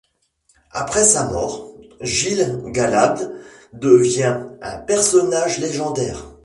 Après 0.71 1.03
sa 1.03 1.25
mort, 1.25 1.75
Gil-galad 2.01 3.35
devient 3.71 4.47
un 4.59 4.77
personnage 4.79 5.59
légendaire. 5.59 6.25